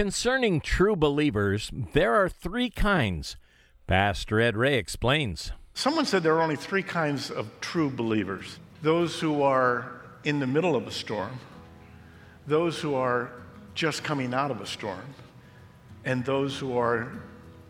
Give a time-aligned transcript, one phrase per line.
[0.00, 3.36] Concerning true believers, there are three kinds.
[3.86, 5.52] Pastor Ed Ray explains.
[5.74, 10.46] Someone said there are only three kinds of true believers those who are in the
[10.46, 11.38] middle of a storm,
[12.46, 13.30] those who are
[13.74, 15.04] just coming out of a storm,
[16.06, 17.12] and those who are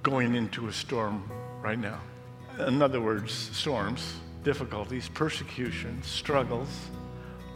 [0.05, 1.29] going into a storm
[1.61, 2.01] right now.
[2.65, 6.69] In other words, storms, difficulties, persecution, struggles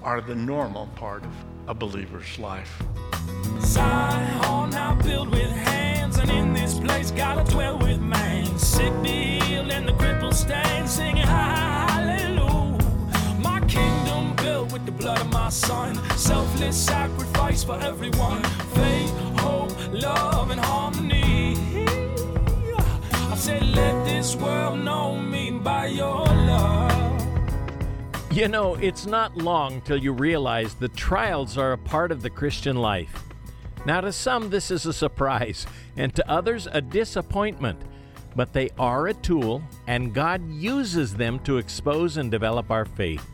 [0.03, 1.33] are the normal part of
[1.69, 2.83] a believer's life.
[5.05, 8.47] Built with hands, and in this place gotta dwell with man.
[8.59, 12.79] Sick be healed and the crippled stand, singing hallelujah.
[13.39, 18.43] My kingdom built with the blood of my son, selfless sacrifice for everyone.
[18.75, 21.59] Faith, hope, love, and harmony.
[23.13, 27.23] I said, let this world know me by your love.
[28.31, 32.31] You know, it's not long till you realize the trials are a part of the
[32.31, 33.23] Christian life.
[33.87, 35.67] Now, to some, this is a surprise,
[35.97, 37.81] and to others, a disappointment.
[38.35, 43.25] But they are a tool, and God uses them to expose and develop our faith.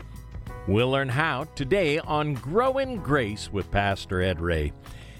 [0.67, 4.73] We'll learn how today on Grow in Grace with Pastor Ed Ray.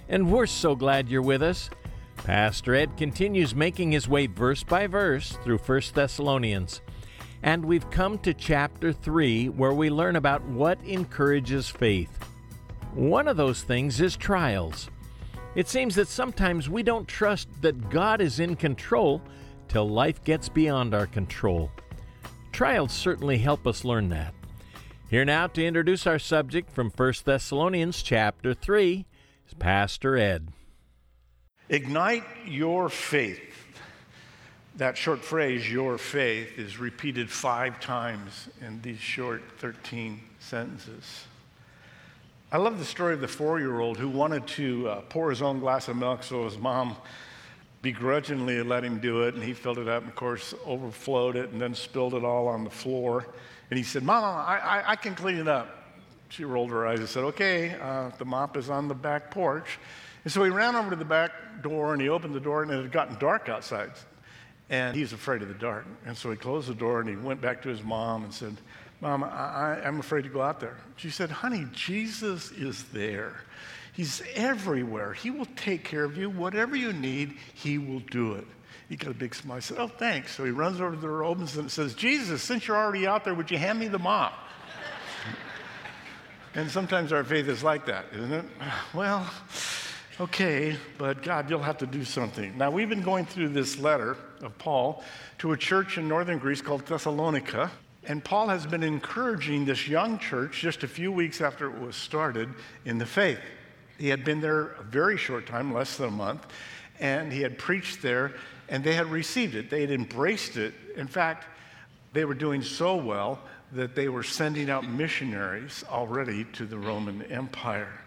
[0.08, 1.70] And we're so glad you're with us.
[2.18, 6.82] Pastor Ed continues making his way verse by verse through 1 Thessalonians.
[7.42, 12.12] And we've come to chapter 3 where we learn about what encourages faith.
[12.94, 14.92] One of those things is trials.
[15.56, 19.22] It seems that sometimes we don't trust that God is in control
[19.68, 21.72] till life gets beyond our control.
[22.52, 24.34] Trials certainly help us learn that.
[25.10, 29.06] Here now to introduce our subject from 1 Thessalonians chapter 3
[29.48, 30.50] is Pastor Ed.
[31.70, 33.62] Ignite your faith
[34.78, 41.26] that short phrase, your faith, is repeated five times in these short 13 sentences.
[42.54, 45.42] I love the story of the four year old who wanted to uh, pour his
[45.42, 46.98] own glass of milk so his mom
[47.82, 51.52] begrudgingly let him do it, and he filled it up, and of course, overflowed it,
[51.52, 53.26] and then spilled it all on the floor.
[53.70, 55.94] And he said, Mom, I, I, I can clean it up.
[56.28, 59.80] She rolled her eyes and said, Okay, uh, the mop is on the back porch.
[60.26, 61.32] And so he ran over to the back
[61.64, 63.92] door and he opened the door, and it had gotten dark outside.
[64.70, 65.86] And he's afraid of the dark.
[66.06, 68.58] And so he closed the door and he went back to his mom and said,
[69.02, 70.78] Mom, I, am afraid to go out there.
[70.96, 73.42] She said, Honey, Jesus is there.
[73.94, 75.14] He's everywhere.
[75.14, 76.30] He will take care of you.
[76.30, 78.46] Whatever you need, He will do it.
[78.88, 79.58] He got a big smile.
[79.58, 80.36] He said, Oh, thanks.
[80.36, 83.24] So he runs over to the door, opens and says, Jesus, since you're already out
[83.24, 84.34] there, would you hand me the mop?
[86.56, 88.46] and sometimes our faith is like that, isn't it?
[88.94, 89.28] Well,
[90.20, 92.56] okay, but God, you'll have to do something.
[92.58, 95.04] Now, we've been going through this letter of Paul
[95.40, 97.72] to a church in northern Greece called Thessalonica.
[98.08, 101.96] And Paul has been encouraging this young church just a few weeks after it was
[101.96, 102.50] started
[102.86, 103.40] in the faith.
[103.98, 106.48] He had been there a very short time, less than a month,
[107.00, 108.34] and he had preached there,
[108.70, 109.70] and they had received it.
[109.70, 110.74] They had embraced it.
[110.96, 111.46] In fact,
[112.14, 113.40] they were doing so well
[113.74, 118.02] that they were sending out missionaries already to the Roman Empire.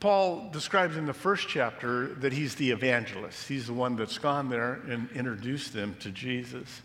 [0.00, 3.48] Paul describes in the first chapter that he's the evangelist.
[3.48, 6.82] He's the one that's gone there and introduced them to Jesus.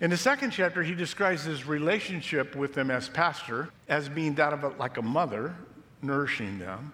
[0.00, 4.52] In the second chapter, he describes his relationship with them as pastor as being that
[4.52, 5.54] of a, like a mother
[6.02, 6.92] nourishing them,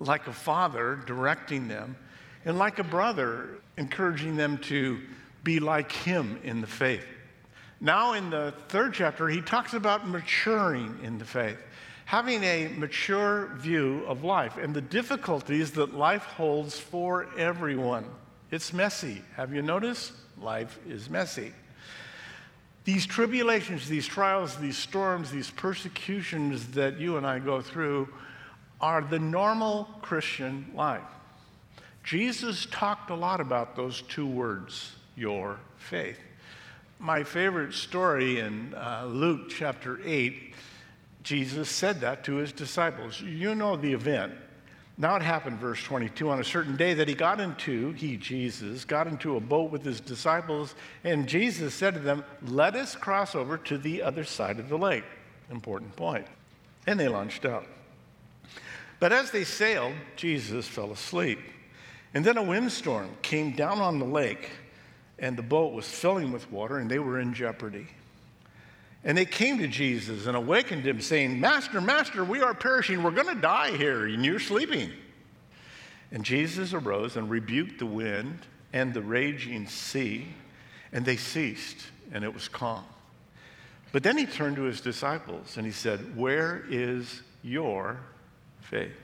[0.00, 1.96] like a father directing them,
[2.44, 4.98] and like a brother encouraging them to
[5.44, 7.06] be like him in the faith.
[7.80, 11.58] Now, in the third chapter, he talks about maturing in the faith
[12.04, 18.04] having a mature view of life and the difficulties that life holds for everyone.
[18.50, 19.22] It's messy.
[19.34, 20.12] Have you noticed?
[20.38, 21.52] Life is messy.
[22.84, 28.08] These tribulations, these trials, these storms, these persecutions that you and I go through
[28.80, 31.02] are the normal Christian life.
[32.02, 36.18] Jesus talked a lot about those two words, your faith.
[36.98, 40.54] My favorite story in uh, Luke chapter 8
[41.22, 43.20] Jesus said that to his disciples.
[43.20, 44.32] You know the event.
[44.98, 48.84] Now it happened, verse 22, on a certain day that he got into, he, Jesus,
[48.84, 53.34] got into a boat with his disciples, and Jesus said to them, Let us cross
[53.34, 55.04] over to the other side of the lake.
[55.50, 56.26] Important point.
[56.86, 57.66] And they launched out.
[59.00, 61.40] But as they sailed, Jesus fell asleep.
[62.14, 64.50] And then a windstorm came down on the lake,
[65.18, 67.88] and the boat was filling with water, and they were in jeopardy.
[69.04, 73.02] And they came to Jesus and awakened him, saying, Master, Master, we are perishing.
[73.02, 74.90] We're going to die here, and you're sleeping.
[76.12, 78.38] And Jesus arose and rebuked the wind
[78.72, 80.28] and the raging sea,
[80.92, 81.78] and they ceased,
[82.12, 82.84] and it was calm.
[83.92, 88.00] But then he turned to his disciples and he said, Where is your
[88.60, 88.96] faith?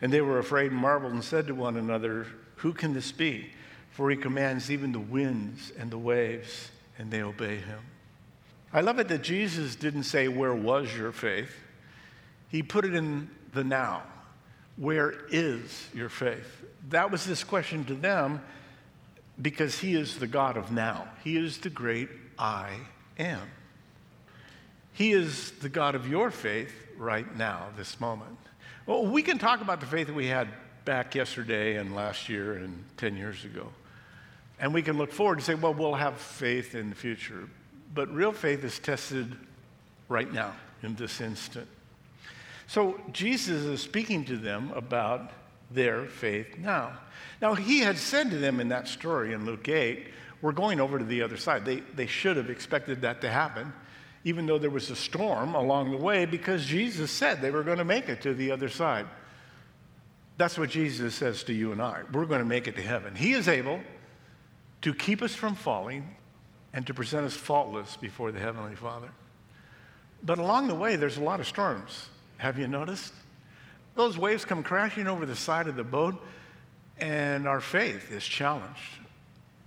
[0.00, 2.26] And they were afraid and marveled and said to one another,
[2.56, 3.50] Who can this be?
[3.90, 7.78] For he commands even the winds and the waves, and they obey him.
[8.72, 11.54] I love it that Jesus didn't say, Where was your faith?
[12.48, 14.02] He put it in the now.
[14.76, 16.64] Where is your faith?
[16.88, 18.42] That was this question to them
[19.40, 21.08] because he is the God of now.
[21.22, 22.08] He is the great
[22.38, 22.70] I
[23.18, 23.48] am.
[24.92, 28.38] He is the God of your faith right now, this moment.
[28.86, 30.48] Well, we can talk about the faith that we had
[30.84, 33.68] back yesterday and last year and 10 years ago.
[34.58, 37.48] And we can look forward and say, well, we'll have faith in the future.
[37.94, 39.36] But real faith is tested
[40.08, 41.68] right now, in this instant.
[42.66, 45.30] So Jesus is speaking to them about
[45.70, 46.98] their faith now.
[47.40, 50.06] Now, he had said to them in that story in Luke 8,
[50.40, 51.64] we're going over to the other side.
[51.64, 53.72] They, they should have expected that to happen
[54.24, 57.78] even though there was a storm along the way, because Jesus said they were going
[57.78, 59.06] to make it to the other side.
[60.38, 62.02] That's what Jesus says to you and I.
[62.12, 63.14] We're going to make it to heaven.
[63.14, 63.80] He is able
[64.82, 66.16] to keep us from falling
[66.74, 69.10] and to present us faultless before the Heavenly Father.
[70.22, 72.08] But along the way, there's a lot of storms.
[72.38, 73.12] Have you noticed?
[73.94, 76.22] Those waves come crashing over the side of the boat,
[76.98, 78.80] and our faith is challenged.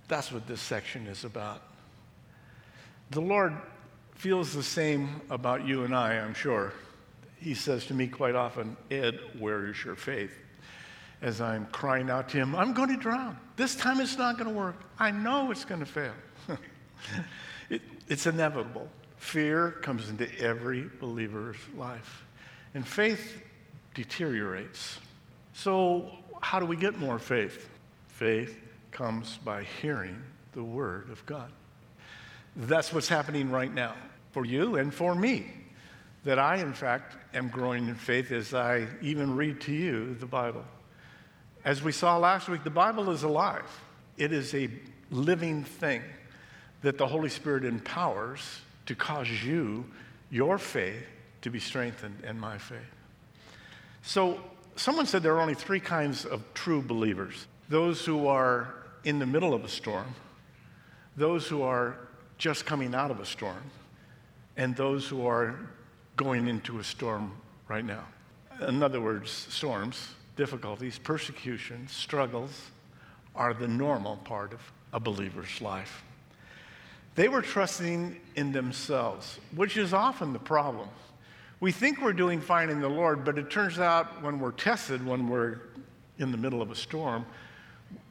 [0.08, 1.62] That's what this section is about.
[3.10, 3.54] The Lord
[4.14, 6.72] feels the same about you and I, I'm sure.
[7.38, 10.32] He says to me quite often, Ed, where is your faith?
[11.22, 13.38] As I'm crying out to him, I'm going to drown.
[13.56, 14.76] This time it's not going to work.
[14.98, 16.12] I know it's going to fail.
[17.70, 18.88] it, it's inevitable.
[19.16, 22.24] Fear comes into every believer's life,
[22.74, 23.42] and faith
[23.94, 24.98] deteriorates.
[25.54, 26.10] So,
[26.40, 27.68] how do we get more faith?
[28.08, 28.56] Faith
[28.92, 30.22] comes by hearing
[30.52, 31.50] the Word of God.
[32.56, 33.94] That's what's happening right now
[34.32, 35.50] for you and for me.
[36.24, 40.26] That I, in fact, am growing in faith as I even read to you the
[40.26, 40.64] Bible.
[41.64, 43.68] As we saw last week, the Bible is alive,
[44.16, 44.68] it is a
[45.10, 46.02] living thing
[46.82, 49.84] that the Holy Spirit empowers to cause you,
[50.30, 51.04] your faith,
[51.42, 52.78] to be strengthened and my faith.
[54.02, 54.40] So,
[54.76, 58.74] someone said there are only three kinds of true believers those who are
[59.04, 60.14] in the middle of a storm,
[61.16, 61.96] those who are
[62.38, 63.70] just coming out of a storm
[64.56, 65.56] and those who are
[66.16, 67.32] going into a storm
[67.68, 68.04] right now.
[68.66, 72.70] In other words, storms, difficulties, persecution, struggles
[73.34, 74.60] are the normal part of
[74.92, 76.02] a believer's life.
[77.16, 80.88] They were trusting in themselves, which is often the problem.
[81.60, 85.04] We think we're doing fine in the Lord, but it turns out when we're tested,
[85.04, 85.60] when we're
[86.18, 87.24] in the middle of a storm,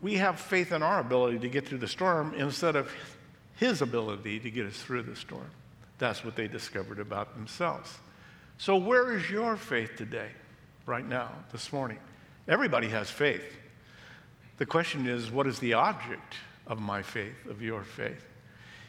[0.01, 2.91] we have faith in our ability to get through the storm instead of
[3.57, 5.49] his ability to get us through the storm.
[5.99, 7.99] That's what they discovered about themselves.
[8.57, 10.29] So, where is your faith today,
[10.85, 11.99] right now, this morning?
[12.47, 13.43] Everybody has faith.
[14.57, 16.35] The question is, what is the object
[16.65, 18.25] of my faith, of your faith?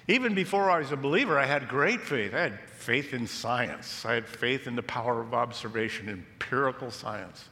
[0.08, 2.32] Even before I was a believer, I had great faith.
[2.32, 4.04] I had faith in science.
[4.04, 7.44] I had faith in the power of observation, empirical science.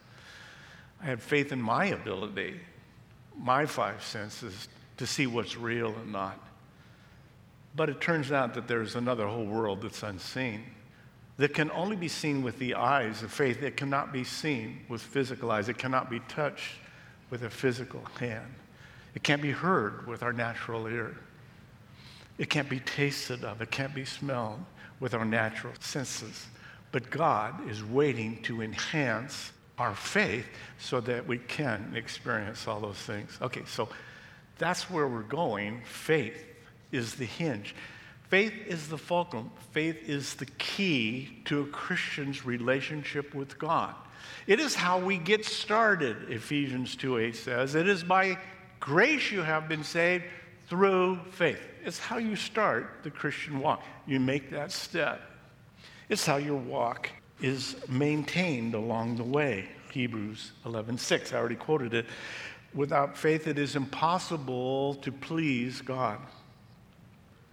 [1.01, 2.59] I had faith in my ability,
[3.37, 6.39] my five senses, to see what's real and not.
[7.75, 10.63] But it turns out that there's another whole world that's unseen
[11.37, 13.61] that can only be seen with the eyes of faith.
[13.61, 15.67] It cannot be seen with physical eyes.
[15.67, 16.75] It cannot be touched
[17.29, 18.53] with a physical hand.
[19.13, 21.17] It can't be heard with our natural ear.
[22.37, 23.61] It can't be tasted of.
[23.61, 24.59] It can't be smelled
[24.99, 26.47] with our natural senses.
[26.91, 30.45] But God is waiting to enhance our faith
[30.79, 33.37] so that we can experience all those things.
[33.41, 33.89] Okay, so
[34.57, 36.45] that's where we're going faith
[36.91, 37.75] is the hinge.
[38.29, 39.51] Faith is the fulcrum.
[39.71, 43.93] Faith is the key to a Christian's relationship with God.
[44.47, 47.75] It is how we get started, Ephesians 2:8 says.
[47.75, 48.37] It is by
[48.79, 50.25] grace you have been saved
[50.67, 51.59] through faith.
[51.83, 53.83] It's how you start the Christian walk.
[54.07, 55.21] You make that step.
[56.09, 57.09] It's how your walk
[57.41, 59.69] is maintained along the way.
[59.91, 61.33] Hebrews 11:6.
[61.33, 62.05] I already quoted it.
[62.73, 66.19] Without faith it is impossible to please God.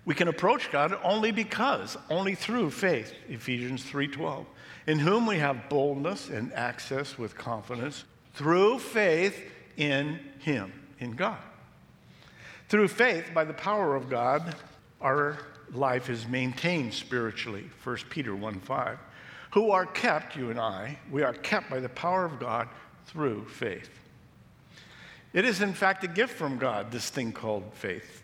[0.04, 4.46] We can approach God only because, only through faith, Ephesians 3:12,
[4.86, 8.04] in whom we have boldness and access with confidence
[8.34, 11.38] through faith in him, in God.
[12.72, 14.54] Through faith, by the power of God,
[15.02, 15.36] our
[15.74, 18.96] life is maintained spiritually, 1 Peter 1:5.
[19.50, 22.70] Who are kept, you and I, we are kept by the power of God
[23.04, 23.90] through faith.
[25.34, 28.22] It is, in fact, a gift from God, this thing called faith.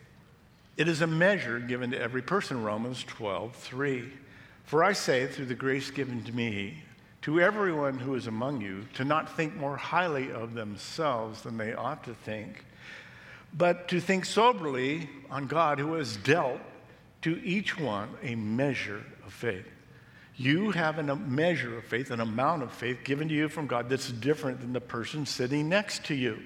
[0.79, 4.11] It is a measure given to every person, Romans 12, 3.
[4.65, 6.85] For I say, through the grace given to me,
[7.21, 11.75] to everyone who is among you to not think more highly of themselves than they
[11.75, 12.65] ought to think,
[13.53, 16.61] but to think soberly on God who has dealt
[17.23, 19.67] to each one a measure of faith.
[20.37, 23.89] You have a measure of faith, an amount of faith given to you from God
[23.89, 26.39] that's different than the person sitting next to you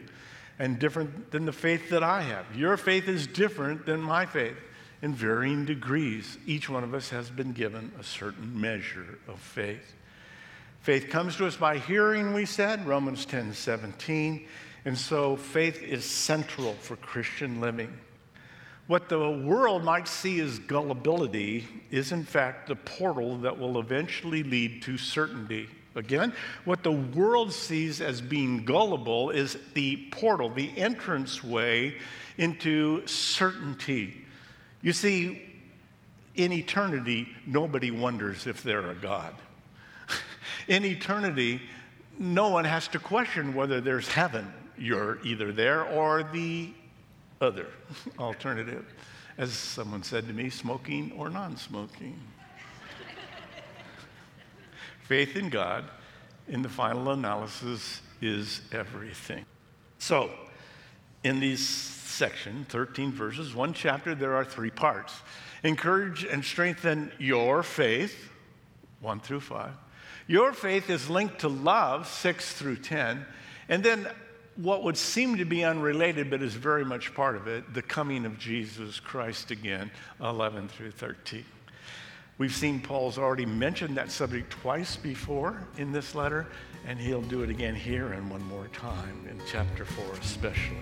[0.58, 2.46] and different than the faith that I have.
[2.56, 4.56] Your faith is different than my faith
[5.02, 6.38] in varying degrees.
[6.46, 9.94] Each one of us has been given a certain measure of faith.
[10.80, 14.46] Faith comes to us by hearing, we said, Romans 10 17.
[14.84, 17.96] And so faith is central for Christian living.
[18.88, 24.42] What the world might see as gullibility is, in fact, the portal that will eventually
[24.42, 25.68] lead to certainty.
[25.94, 26.32] Again,
[26.64, 31.96] what the world sees as being gullible is the portal, the entrance way
[32.38, 34.24] into certainty.
[34.80, 35.42] You see,
[36.34, 39.34] in eternity, nobody wonders if they're a God.
[40.68, 41.60] In eternity,
[42.18, 44.52] no one has to question whether there's heaven.
[44.78, 46.70] You're either there or the
[47.40, 47.66] other
[48.18, 48.84] alternative.
[49.38, 52.18] As someone said to me, smoking or non smoking.
[55.02, 55.84] Faith in God,
[56.48, 59.44] in the final analysis, is everything.
[59.98, 60.30] So,
[61.24, 65.14] in these section, 13 verses, one chapter, there are three parts.
[65.62, 68.30] Encourage and strengthen your faith,
[69.00, 69.70] 1 through 5.
[70.26, 73.24] Your faith is linked to love, 6 through 10.
[73.68, 74.08] And then
[74.56, 78.24] what would seem to be unrelated, but is very much part of it, the coming
[78.24, 79.90] of Jesus Christ again,
[80.20, 81.44] 11 through 13.
[82.38, 86.46] We've seen Paul's already mentioned that subject twice before in this letter,
[86.86, 90.76] and he'll do it again here and one more time in chapter 4, especially.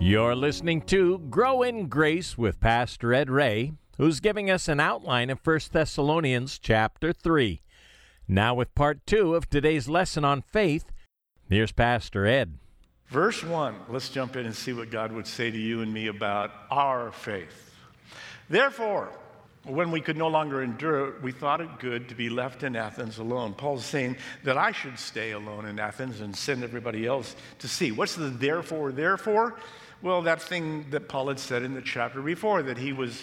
[0.00, 5.30] You're listening to Grow in Grace with Pastor Ed Ray who's giving us an outline
[5.30, 7.60] of 1 Thessalonians chapter 3.
[8.28, 10.92] Now, with part 2 of today's lesson on faith,
[11.48, 12.58] here's Pastor Ed.
[13.08, 16.06] Verse 1, let's jump in and see what God would say to you and me
[16.06, 17.74] about our faith.
[18.48, 19.10] Therefore,
[19.64, 22.74] when we could no longer endure it, we thought it good to be left in
[22.74, 23.54] Athens alone.
[23.54, 27.92] Paul's saying that I should stay alone in Athens and send everybody else to see.
[27.92, 29.56] What's the therefore, therefore?
[30.00, 33.22] Well, that thing that Paul had said in the chapter before, that he was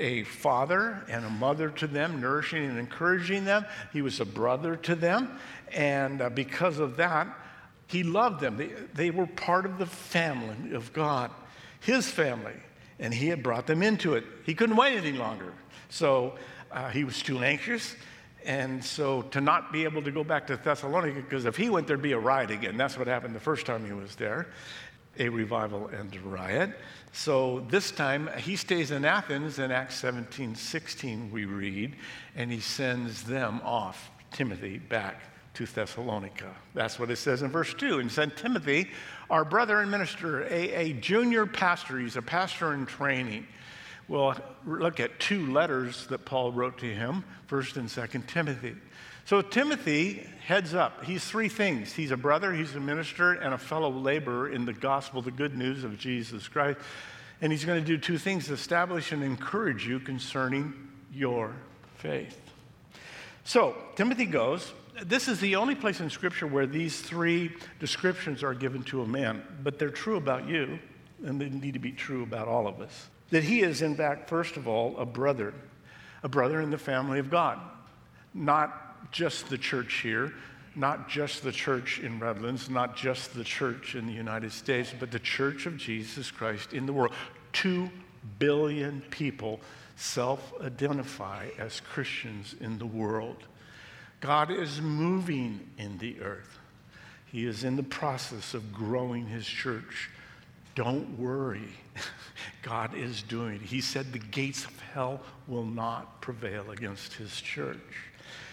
[0.00, 3.64] a father and a mother to them, nourishing and encouraging them.
[3.92, 5.38] He was a brother to them.
[5.72, 7.28] And uh, because of that,
[7.86, 8.56] he loved them.
[8.56, 11.30] They, they were part of the family of God,
[11.80, 12.54] his family.
[12.98, 14.24] And he had brought them into it.
[14.44, 15.52] He couldn't wait any longer.
[15.90, 16.34] So
[16.72, 17.94] uh, he was too anxious.
[18.44, 21.86] And so to not be able to go back to Thessalonica, because if he went,
[21.86, 22.76] there'd be a riot again.
[22.76, 24.46] That's what happened the first time he was there
[25.18, 26.70] a revival and a riot.
[27.12, 31.96] So this time he stays in Athens in Acts 17 16, we read,
[32.36, 35.20] and he sends them off, Timothy, back
[35.54, 36.54] to Thessalonica.
[36.74, 37.98] That's what it says in verse 2.
[37.98, 38.90] And sent Timothy,
[39.28, 41.98] our brother and minister, a, a junior pastor.
[41.98, 43.46] He's a pastor in training.
[44.06, 48.76] We'll look at two letters that Paul wrote to him, 1st and 2nd Timothy.
[49.30, 51.04] So Timothy heads up.
[51.04, 54.72] He's three things he's a brother, he's a minister, and a fellow laborer in the
[54.72, 56.80] gospel, the good news of Jesus Christ.
[57.40, 60.74] And he's going to do two things establish and encourage you concerning
[61.14, 61.54] your
[61.98, 62.40] faith.
[63.44, 64.72] So Timothy goes.
[65.00, 69.06] This is the only place in Scripture where these three descriptions are given to a
[69.06, 70.80] man, but they're true about you,
[71.24, 73.08] and they need to be true about all of us.
[73.30, 75.54] That he is, in fact, first of all, a brother,
[76.24, 77.60] a brother in the family of God,
[78.34, 80.32] not just the church here,
[80.74, 85.10] not just the church in Redlands, not just the church in the United States, but
[85.10, 87.12] the church of Jesus Christ in the world.
[87.52, 87.90] Two
[88.38, 89.60] billion people
[89.96, 93.44] self identify as Christians in the world.
[94.20, 96.58] God is moving in the earth.
[97.26, 100.10] He is in the process of growing his church.
[100.74, 101.68] Don't worry.
[102.62, 103.62] God is doing it.
[103.62, 107.78] He said the gates of hell will not prevail against his church.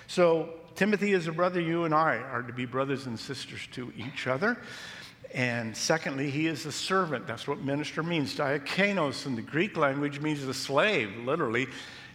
[0.07, 1.59] So, Timothy is a brother.
[1.59, 4.57] You and I are to be brothers and sisters to each other.
[5.33, 7.27] And secondly, he is a servant.
[7.27, 8.35] That's what minister means.
[8.35, 11.67] Diakonos in the Greek language means a slave, literally.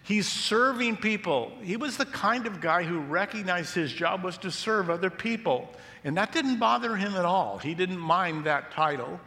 [0.05, 1.53] He's serving people.
[1.61, 5.69] He was the kind of guy who recognized his job was to serve other people.
[6.03, 7.59] And that didn't bother him at all.
[7.59, 9.21] He didn't mind that title.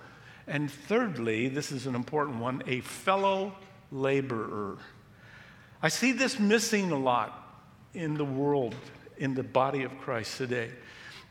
[0.47, 3.53] And thirdly, this is an important one a fellow
[3.91, 4.77] laborer.
[5.83, 7.44] I see this missing a lot
[7.95, 8.75] in the world,
[9.17, 10.71] in the body of Christ today.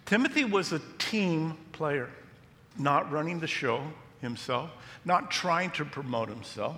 [0.07, 2.11] Timothy was a team player,
[2.79, 3.83] not running the show
[4.21, 4.71] himself,
[5.05, 6.77] not trying to promote himself,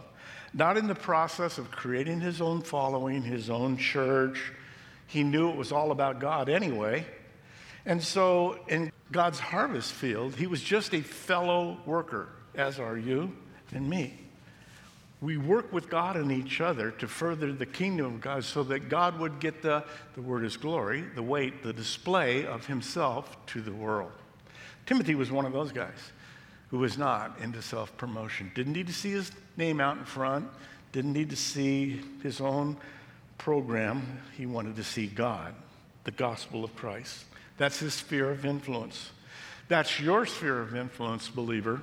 [0.52, 4.52] not in the process of creating his own following, his own church.
[5.06, 7.06] He knew it was all about God anyway.
[7.84, 13.32] And so in God's harvest field, he was just a fellow worker, as are you
[13.72, 14.25] and me.
[15.22, 18.90] We work with God and each other to further the kingdom of God so that
[18.90, 19.82] God would get the,
[20.14, 24.12] the word is glory, the weight, the display of himself to the world.
[24.84, 26.12] Timothy was one of those guys
[26.68, 30.48] who was not into self promotion, didn't need to see his name out in front,
[30.92, 32.76] didn't need to see his own
[33.38, 34.20] program.
[34.36, 35.54] He wanted to see God,
[36.04, 37.24] the gospel of Christ.
[37.56, 39.10] That's his sphere of influence.
[39.68, 41.80] That's your sphere of influence, believer.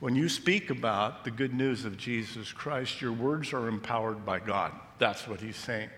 [0.00, 4.38] When you speak about the good news of Jesus Christ, your words are empowered by
[4.38, 4.72] God.
[4.98, 5.90] That's what he's saying.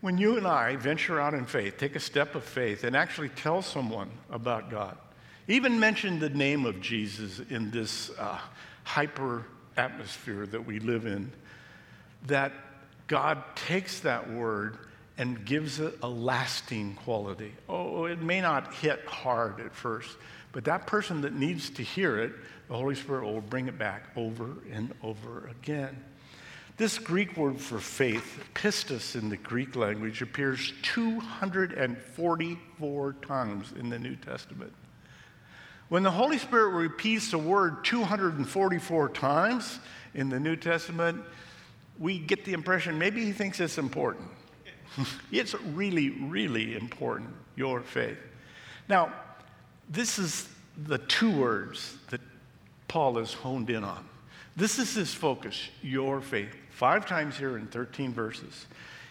[0.00, 3.28] When you and I venture out in faith, take a step of faith, and actually
[3.28, 4.98] tell someone about God,
[5.46, 8.38] even mention the name of Jesus in this uh,
[8.82, 11.30] hyper atmosphere that we live in,
[12.26, 12.52] that
[13.06, 14.78] God takes that word
[15.16, 17.52] and gives it a lasting quality.
[17.68, 20.16] Oh, it may not hit hard at first,
[20.54, 22.32] but that person that needs to hear it,
[22.68, 26.04] the Holy Spirit will bring it back over and over again.
[26.76, 33.98] This Greek word for faith, pistis in the Greek language, appears 244 times in the
[33.98, 34.72] New Testament.
[35.88, 39.80] When the Holy Spirit repeats a word 244 times
[40.14, 41.20] in the New Testament,
[41.98, 44.28] we get the impression maybe he thinks it's important.
[45.32, 48.18] it's really, really important, your faith.
[48.88, 49.12] Now,
[49.88, 52.20] this is the two words that
[52.88, 54.06] Paul is honed in on.
[54.56, 56.54] This is his focus, your faith.
[56.70, 58.66] Five times here in 13 verses,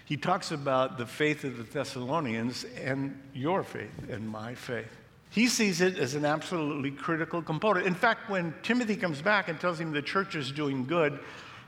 [0.06, 4.88] he talks about the faith of the Thessalonians and your faith and my faith.
[5.30, 7.88] He sees it as an absolutely critical component.
[7.88, 11.20] In fact, when Timothy comes back and tells him the church is doing good,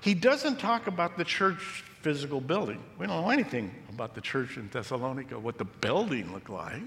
[0.01, 2.83] he doesn't talk about the church physical building.
[2.99, 6.83] We don't know anything about the church in Thessalonica, what the building looked like.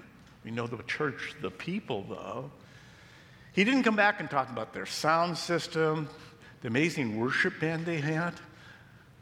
[0.49, 2.51] We know the church, the people, though.
[3.53, 6.09] He didn't come back and talk about their sound system,
[6.63, 8.33] the amazing worship band they had,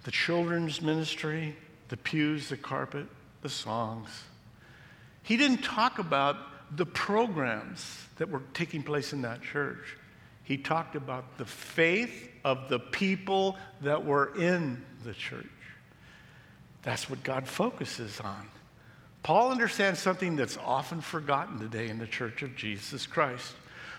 [0.04, 1.56] the children's ministry,
[1.88, 3.08] the pews, the carpet,
[3.42, 4.08] the songs.
[5.24, 6.36] He didn't talk about
[6.76, 9.96] the programs that were taking place in that church.
[10.44, 15.44] He talked about the faith of the people that were in the church.
[16.82, 18.46] That's what God focuses on.
[19.22, 23.54] Paul understands something that's often forgotten today in the church of Jesus Christ.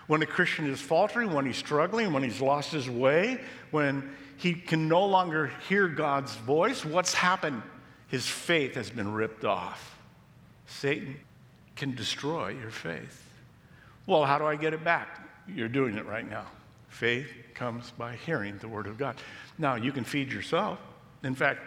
[0.07, 4.53] When a Christian is faltering, when he's struggling, when he's lost his way, when he
[4.53, 7.61] can no longer hear God's voice, what's happened?
[8.07, 9.97] His faith has been ripped off.
[10.65, 11.17] Satan
[11.75, 13.23] can destroy your faith.
[14.05, 15.19] Well, how do I get it back?
[15.47, 16.45] You're doing it right now.
[16.87, 19.17] Faith comes by hearing the Word of God.
[19.57, 20.79] Now, you can feed yourself.
[21.23, 21.59] In fact,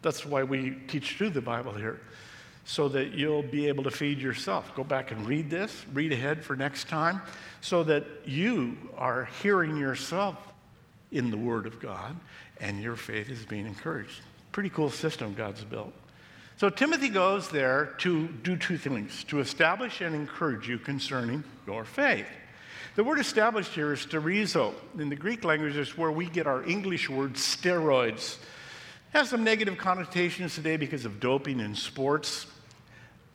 [0.00, 2.00] that's why we teach through the Bible here,
[2.64, 4.74] so that you'll be able to feed yourself.
[4.74, 7.20] Go back and read this, read ahead for next time,
[7.60, 10.36] so that you are hearing yourself
[11.10, 12.16] in the Word of God
[12.60, 14.20] and your faith is being encouraged.
[14.52, 15.92] Pretty cool system God's built.
[16.56, 21.84] So Timothy goes there to do two things to establish and encourage you concerning your
[21.84, 22.26] faith.
[22.94, 24.74] The word established here is sterizo.
[24.98, 28.36] In the Greek language, is where we get our English word steroids
[29.12, 32.46] has some negative connotations today because of doping in sports.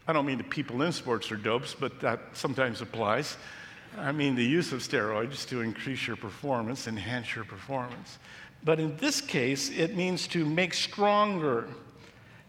[0.08, 3.38] I don't mean the people in sports are dopes, but that sometimes applies.
[3.98, 8.18] I mean the use of steroids to increase your performance, enhance your performance.
[8.64, 11.68] But in this case, it means to make stronger,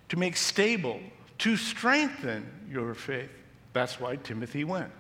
[0.09, 0.99] to make stable,
[1.39, 3.31] to strengthen your faith.
[3.75, 4.91] That's why Timothy went.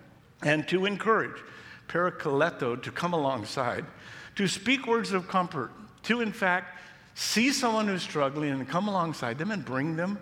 [0.42, 1.42] And to encourage,
[1.88, 3.86] parakleto, to come alongside,
[4.36, 5.72] to speak words of comfort,
[6.04, 6.78] to in fact
[7.18, 10.18] see someone who's struggling and come alongside them and bring them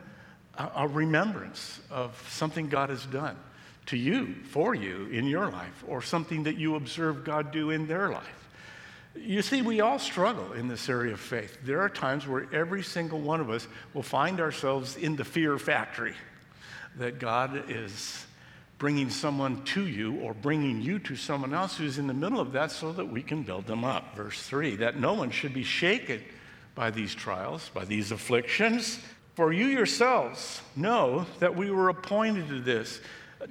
[0.57, 3.37] a, a, remembrance of something God has done
[3.87, 7.87] to you, for you, in your life, or something that you observe God do in
[7.87, 8.49] their life.
[9.15, 11.59] You see, we all struggle in this area of faith.
[11.63, 15.59] There are times where every single one of us will find ourselves in the fear
[15.59, 16.15] factory
[16.97, 18.25] that God is
[18.79, 22.53] bringing someone to you or bringing you to someone else who's in the middle of
[22.53, 24.17] that so that we can build them up.
[24.17, 26.23] Verse 3 that no one should be shaken
[26.77, 29.01] by these trials, by these afflictions.
[29.35, 33.01] For you yourselves know that we were appointed to this.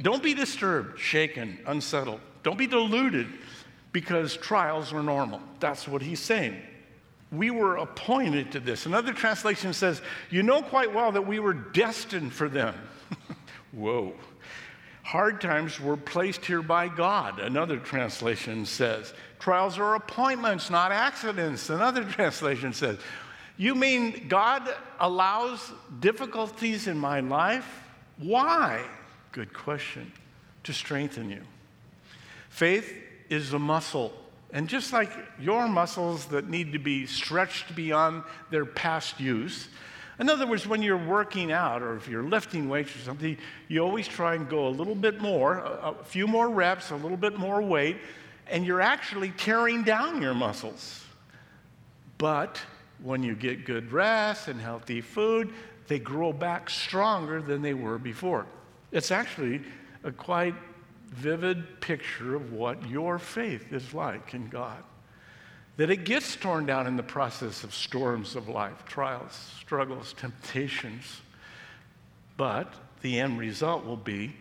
[0.01, 2.21] Don't be disturbed, shaken, unsettled.
[2.43, 3.27] Don't be deluded
[3.91, 5.41] because trials are normal.
[5.59, 6.61] That's what he's saying.
[7.31, 8.85] We were appointed to this.
[8.85, 12.75] Another translation says, You know quite well that we were destined for them.
[13.71, 14.13] Whoa.
[15.05, 19.13] Hard times were placed here by God, another translation says.
[19.37, 22.97] Trials are appointments, not accidents, another translation says.
[23.55, 24.67] You mean God
[24.99, 27.67] allows difficulties in my life?
[28.17, 28.83] Why?
[29.31, 30.11] Good question.
[30.63, 31.43] To strengthen you.
[32.49, 32.91] Faith
[33.29, 34.11] is a muscle.
[34.51, 39.67] And just like your muscles that need to be stretched beyond their past use,
[40.19, 43.81] in other words, when you're working out or if you're lifting weights or something, you
[43.81, 47.37] always try and go a little bit more, a, few more reps, a little bit
[47.37, 47.97] more weight,
[48.47, 51.03] and you're actually tearing down your muscles.
[52.17, 52.61] But
[53.03, 55.53] when you get good rest and healthy food,
[55.87, 58.45] they grow back stronger than they were before.
[58.91, 59.61] It's actually
[60.03, 60.55] a quite
[61.07, 64.83] vivid picture of what your faith is like in God.
[65.77, 71.21] That it gets torn down in the process of storms of life, trials, struggles, temptations.
[72.37, 74.35] But the end result will be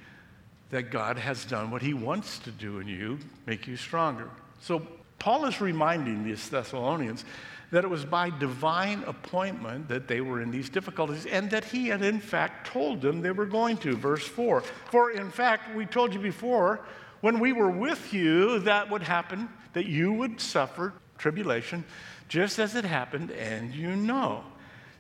[0.70, 4.28] that God has done what he wants to do in you, make you stronger.
[4.60, 4.86] So
[5.18, 7.24] Paul is reminding these Thessalonians
[7.70, 11.88] that it was by divine appointment that they were in these difficulties and that he
[11.88, 13.96] had in fact told them they were going to.
[13.96, 16.80] Verse 4 For in fact, we told you before,
[17.20, 21.84] when we were with you, that would happen, that you would suffer tribulation,
[22.28, 24.44] just as it happened, and you know.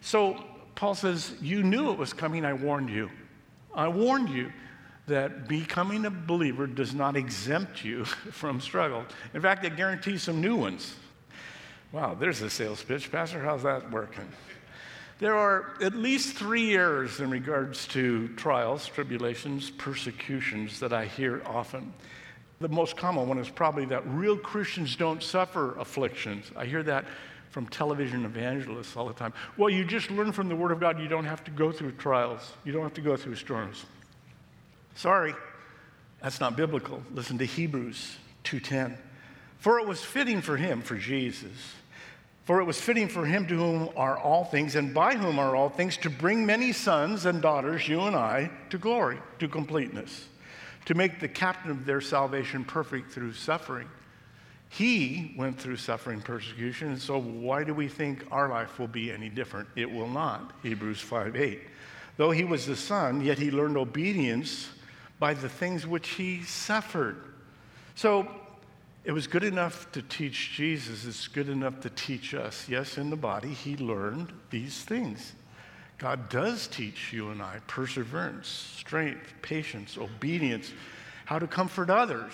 [0.00, 0.42] So
[0.74, 3.10] Paul says, You knew it was coming, I warned you.
[3.74, 4.52] I warned you
[5.06, 9.04] that becoming a believer does not exempt you from struggle.
[9.34, 10.94] In fact, it guarantees some new ones.
[11.92, 13.12] Wow, there's a sales pitch.
[13.12, 14.28] Pastor, how's that working?
[15.20, 21.40] There are at least three errors in regards to trials, tribulations, persecutions that I hear
[21.46, 21.92] often.
[22.60, 26.50] The most common one is probably that real Christians don't suffer afflictions.
[26.56, 27.04] I hear that
[27.50, 29.32] from television evangelists all the time.
[29.56, 31.92] Well, you just learn from the Word of God you don't have to go through
[31.92, 33.84] trials, you don't have to go through storms.
[34.94, 35.34] Sorry,
[36.20, 37.02] that's not biblical.
[37.12, 38.96] Listen to Hebrews 2:10.
[39.58, 41.74] For it was fitting for him, for Jesus,
[42.44, 45.56] for it was fitting for him to whom are all things, and by whom are
[45.56, 50.28] all things, to bring many sons and daughters, you and I, to glory, to completeness,
[50.86, 53.88] to make the captain of their salvation perfect through suffering.
[54.68, 59.12] He went through suffering persecution, and so why do we think our life will be
[59.12, 59.68] any different?
[59.76, 60.52] It will not.
[60.62, 61.60] Hebrews 5 8.
[62.16, 64.68] Though he was the Son, yet he learned obedience
[65.18, 67.16] by the things which he suffered.
[67.94, 68.28] So
[69.04, 72.68] it was good enough to teach Jesus, it's good enough to teach us.
[72.68, 75.34] Yes, in the body, he learned these things.
[75.98, 80.72] God does teach you and I perseverance, strength, patience, obedience,
[81.24, 82.32] how to comfort others.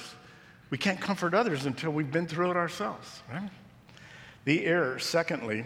[0.70, 3.51] We can't comfort others until we've been through it ourselves, right?
[4.44, 5.64] The error, secondly,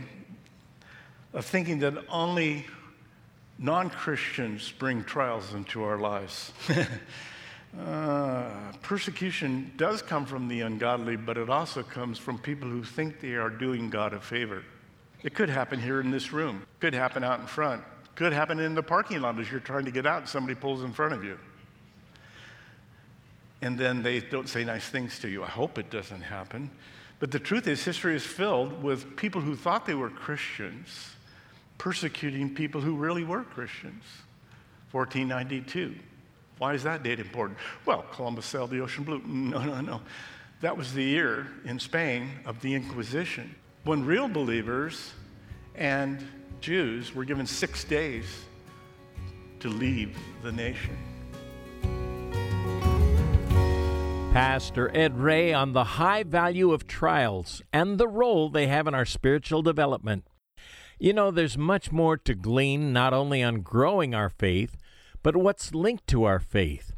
[1.33, 2.67] of thinking that only
[3.59, 6.53] non Christians bring trials into our lives.
[7.81, 8.49] Uh,
[8.83, 13.35] persecution does come from the ungodly, but it also comes from people who think they
[13.35, 14.63] are doing God a favor.
[15.25, 17.83] It could happen here in this room, could happen out in front,
[18.15, 20.85] could happen in the parking lot as you're trying to get out and somebody pulls
[20.85, 21.39] in front of you.
[23.63, 25.43] And then they don't say nice things to you.
[25.43, 26.71] I hope it doesn't happen.
[27.19, 31.15] But the truth is, history is filled with people who thought they were Christians
[31.79, 34.05] persecuting people who really were Christians.
[34.93, 35.95] 1492.
[36.59, 37.59] Why is that date important?
[37.85, 39.23] Well, Columbus sailed the ocean blue.
[39.27, 40.01] No, no, no.
[40.61, 45.13] That was the year in Spain of the Inquisition when real believers
[45.75, 46.27] and
[46.61, 48.25] Jews were given six days
[49.61, 50.97] to leave the nation.
[54.33, 58.95] Pastor Ed Ray on the high value of trials and the role they have in
[58.95, 60.25] our spiritual development.
[60.99, 64.77] You know, there's much more to glean not only on growing our faith,
[65.23, 66.93] but what's linked to our faith,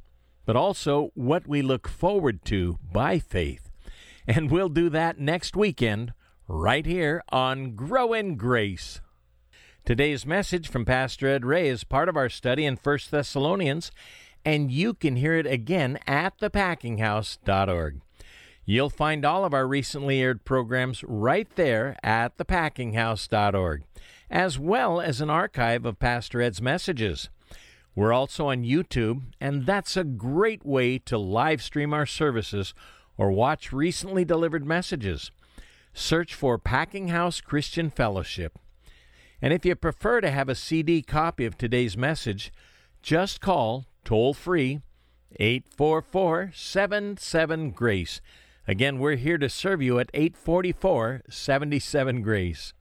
[0.45, 3.71] but also what we look forward to by faith.
[4.27, 6.13] And we'll do that next weekend,
[6.49, 9.01] right here on Grow in Grace.
[9.85, 13.91] Today's message from Pastor Ed Ray is part of our study in 1 Thessalonians,
[14.45, 18.01] and you can hear it again at thepackinghouse.org.
[18.65, 23.85] You'll find all of our recently aired programs right there at thepackinghouse.org,
[24.31, 27.29] as well as an archive of Pastor Ed's messages.
[27.95, 32.75] We're also on YouTube, and that's a great way to live stream our services
[33.17, 35.31] or watch recently delivered messages.
[35.99, 38.59] Search for Packing House Christian Fellowship.
[39.41, 42.53] And if you prefer to have a CD copy of today's message,
[43.01, 44.83] just call toll free
[45.41, 48.21] 844 77 Grace.
[48.69, 52.75] Again, we're here to serve you at 844 77 Grace.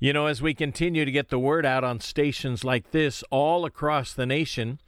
[0.00, 3.66] You know, as we continue to get the word out on stations like this all
[3.66, 4.78] across the nation,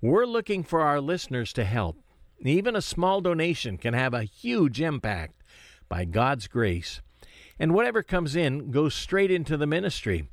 [0.00, 1.98] we're looking for our listeners to help.
[2.40, 5.40] Even a small donation can have a huge impact
[5.88, 7.00] by God's grace.
[7.62, 10.28] And whatever comes in goes straight into the ministry.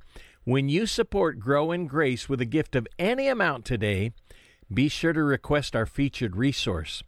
[0.45, 4.13] When you support Grow in Grace with a gift of any amount today,
[4.73, 7.03] be sure to request our featured resource.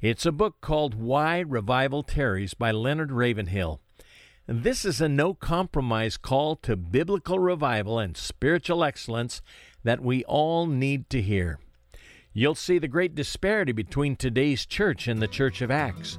[0.00, 3.78] It's a book called Why Revival Tarries by Leonard Ravenhill.
[4.46, 9.42] This is a no compromise call to biblical revival and spiritual excellence
[9.84, 11.58] that we all need to hear.
[12.32, 16.18] You'll see the great disparity between today's church and the Church of Acts.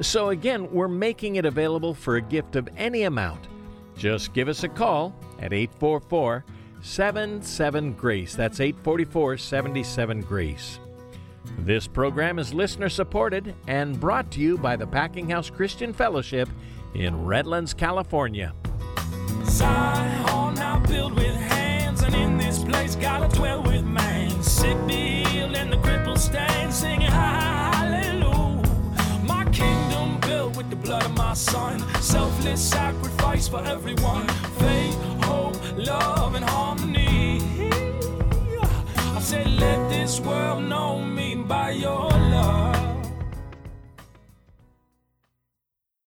[0.00, 3.48] So, again, we're making it available for a gift of any amount.
[3.96, 6.44] Just give us a call at 844
[6.82, 8.34] 77 Grace.
[8.34, 10.78] That's 844 77 Grace.
[11.58, 16.48] This program is listener supported and brought to you by the Packing House Christian Fellowship
[16.94, 18.52] in Redlands, California.
[19.44, 22.02] Zion, hands,
[22.64, 22.96] place.
[24.40, 27.10] Sick healed and the stand, singing.
[31.36, 34.26] Son, selfless sacrifice for everyone.
[34.58, 37.40] Faith, hope, love, and harmony.
[39.14, 42.10] I say, let this world know me by your